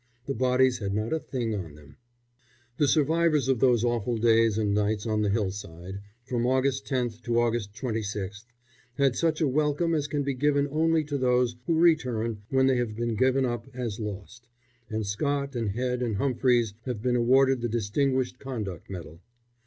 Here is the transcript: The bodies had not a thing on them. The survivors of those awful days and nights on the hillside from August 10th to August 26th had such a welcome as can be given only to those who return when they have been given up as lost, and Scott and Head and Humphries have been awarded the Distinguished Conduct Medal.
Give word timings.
The 0.25 0.33
bodies 0.33 0.79
had 0.79 0.95
not 0.95 1.13
a 1.13 1.19
thing 1.19 1.53
on 1.53 1.75
them. 1.75 1.95
The 2.77 2.87
survivors 2.87 3.47
of 3.47 3.59
those 3.59 3.83
awful 3.83 4.17
days 4.17 4.57
and 4.57 4.73
nights 4.73 5.05
on 5.05 5.21
the 5.21 5.29
hillside 5.29 6.01
from 6.25 6.47
August 6.47 6.87
10th 6.87 7.21
to 7.25 7.39
August 7.39 7.75
26th 7.75 8.45
had 8.95 9.15
such 9.15 9.41
a 9.41 9.47
welcome 9.47 9.93
as 9.93 10.07
can 10.07 10.23
be 10.23 10.33
given 10.33 10.67
only 10.71 11.03
to 11.03 11.19
those 11.19 11.55
who 11.67 11.77
return 11.79 12.41
when 12.49 12.65
they 12.65 12.77
have 12.77 12.95
been 12.95 13.15
given 13.15 13.45
up 13.45 13.67
as 13.75 13.99
lost, 13.99 14.47
and 14.89 15.05
Scott 15.05 15.55
and 15.55 15.69
Head 15.69 16.01
and 16.01 16.15
Humphries 16.15 16.73
have 16.85 17.03
been 17.03 17.15
awarded 17.15 17.61
the 17.61 17.69
Distinguished 17.69 18.39
Conduct 18.39 18.89
Medal. 18.89 19.21